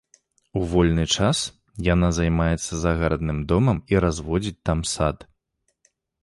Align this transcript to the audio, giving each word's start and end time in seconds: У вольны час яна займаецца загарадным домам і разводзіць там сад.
У 0.59 0.61
вольны 0.69 1.03
час 1.15 1.37
яна 1.87 2.09
займаецца 2.19 2.79
загарадным 2.85 3.39
домам 3.53 3.77
і 3.95 4.03
разводзіць 4.07 4.55
там 4.71 4.79
сад. 4.95 5.17